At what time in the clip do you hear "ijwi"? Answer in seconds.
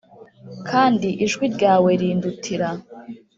1.25-1.45